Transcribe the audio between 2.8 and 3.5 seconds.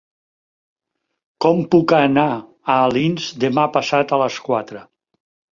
Alins